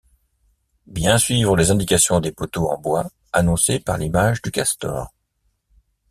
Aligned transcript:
Bien 0.87 1.19
suivre 1.19 1.55
les 1.55 1.69
indications 1.69 2.19
des 2.19 2.31
poteaux 2.31 2.71
en 2.71 2.79
bois 2.79 3.11
annoncés 3.33 3.77
par 3.79 3.99
l'image 3.99 4.41
du 4.41 4.49
castor. 4.49 5.13